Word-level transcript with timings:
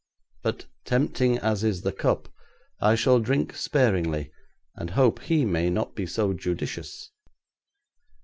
But 0.41 0.65
tempting 0.83 1.37
as 1.37 1.63
is 1.63 1.83
the 1.83 1.91
cup, 1.91 2.27
I 2.79 2.95
shall 2.95 3.19
drink 3.19 3.53
sparingly, 3.55 4.31
and 4.75 4.89
hope 4.89 5.21
he 5.21 5.45
may 5.45 5.69
not 5.69 5.93
be 5.93 6.07
so 6.07 6.33
judicious.' 6.33 7.11